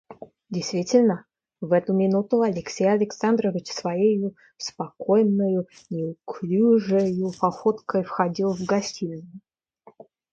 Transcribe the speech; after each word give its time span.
Действительно, 0.49 1.27
в 1.61 1.73
эту 1.73 1.93
минуту 1.93 2.41
Алексей 2.41 2.89
Александрович 2.91 3.67
своею 3.71 4.35
спокойною, 4.57 5.67
неуклюжею 5.91 7.29
походкой 7.39 8.03
входил 8.03 8.51
в 8.55 8.65
гостиную. 8.65 9.27